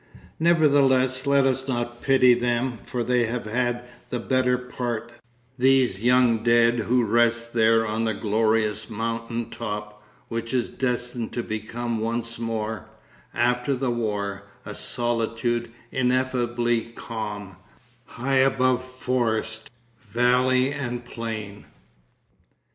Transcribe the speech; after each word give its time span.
Nevertheless 0.39 1.27
let 1.27 1.45
us 1.45 1.67
not 1.67 2.01
pity 2.01 2.33
them, 2.33 2.79
for 2.83 3.03
they 3.03 3.27
have 3.27 3.45
had 3.45 3.83
the 4.09 4.19
better 4.19 4.57
part, 4.57 5.13
these 5.59 6.03
young 6.03 6.41
dead 6.43 6.79
who 6.79 7.03
rest 7.03 7.53
there 7.53 7.85
on 7.85 8.05
that 8.05 8.19
glorious 8.19 8.89
mountain 8.89 9.51
top 9.51 10.01
which 10.27 10.55
is 10.55 10.71
destined 10.71 11.33
to 11.33 11.43
become 11.43 11.99
once 11.99 12.39
more, 12.39 12.89
after 13.31 13.75
the 13.75 13.91
war, 13.91 14.41
a 14.65 14.73
solitude 14.73 15.71
ineffably 15.91 16.81
calm, 16.95 17.57
high 18.05 18.37
above 18.37 18.83
forest, 18.83 19.69
valley 19.99 20.71
and 20.71 21.05
plain. 21.05 21.65